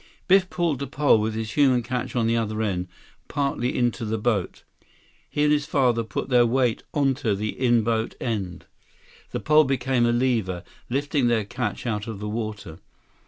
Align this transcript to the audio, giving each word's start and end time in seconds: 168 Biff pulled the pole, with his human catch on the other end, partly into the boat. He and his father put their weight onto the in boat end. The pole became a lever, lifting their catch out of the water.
168 0.25 0.27
Biff 0.39 0.49
pulled 0.49 0.79
the 0.79 0.87
pole, 0.87 1.19
with 1.19 1.35
his 1.35 1.51
human 1.51 1.83
catch 1.83 2.15
on 2.15 2.25
the 2.25 2.35
other 2.35 2.63
end, 2.63 2.87
partly 3.27 3.77
into 3.77 4.03
the 4.03 4.17
boat. 4.17 4.63
He 5.29 5.43
and 5.43 5.53
his 5.53 5.67
father 5.67 6.01
put 6.03 6.27
their 6.29 6.43
weight 6.47 6.81
onto 6.91 7.35
the 7.35 7.49
in 7.49 7.83
boat 7.83 8.15
end. 8.19 8.65
The 9.29 9.39
pole 9.39 9.63
became 9.63 10.07
a 10.07 10.11
lever, 10.11 10.63
lifting 10.89 11.27
their 11.27 11.45
catch 11.45 11.85
out 11.85 12.07
of 12.07 12.17
the 12.19 12.27
water. 12.27 12.79